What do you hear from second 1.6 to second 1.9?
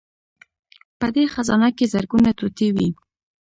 کې